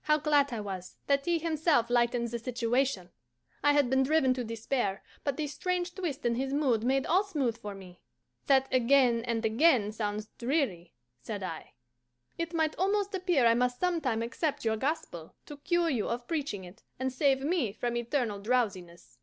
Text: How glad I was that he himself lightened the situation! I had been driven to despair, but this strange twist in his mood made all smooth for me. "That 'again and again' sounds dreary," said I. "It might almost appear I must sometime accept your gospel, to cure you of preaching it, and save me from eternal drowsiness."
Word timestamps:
How 0.00 0.18
glad 0.18 0.52
I 0.52 0.58
was 0.60 0.96
that 1.06 1.24
he 1.24 1.38
himself 1.38 1.88
lightened 1.88 2.30
the 2.32 2.38
situation! 2.40 3.10
I 3.62 3.74
had 3.74 3.88
been 3.88 4.02
driven 4.02 4.34
to 4.34 4.42
despair, 4.42 5.04
but 5.22 5.36
this 5.36 5.52
strange 5.54 5.94
twist 5.94 6.26
in 6.26 6.34
his 6.34 6.52
mood 6.52 6.82
made 6.82 7.06
all 7.06 7.22
smooth 7.22 7.56
for 7.56 7.72
me. 7.72 8.00
"That 8.46 8.66
'again 8.74 9.22
and 9.24 9.44
again' 9.44 9.92
sounds 9.92 10.26
dreary," 10.36 10.94
said 11.20 11.44
I. 11.44 11.74
"It 12.36 12.54
might 12.54 12.74
almost 12.76 13.14
appear 13.14 13.46
I 13.46 13.54
must 13.54 13.78
sometime 13.78 14.20
accept 14.20 14.64
your 14.64 14.76
gospel, 14.76 15.36
to 15.44 15.58
cure 15.58 15.90
you 15.90 16.08
of 16.08 16.26
preaching 16.26 16.64
it, 16.64 16.82
and 16.98 17.12
save 17.12 17.44
me 17.44 17.72
from 17.72 17.96
eternal 17.96 18.40
drowsiness." 18.40 19.16